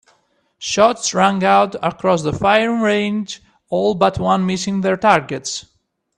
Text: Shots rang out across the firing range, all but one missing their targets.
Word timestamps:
Shots 0.57 1.13
rang 1.13 1.43
out 1.43 1.75
across 1.83 2.23
the 2.23 2.33
firing 2.33 2.81
range, 2.81 3.39
all 3.69 3.93
but 3.93 4.17
one 4.17 4.47
missing 4.47 4.81
their 4.81 4.97
targets. 4.97 5.67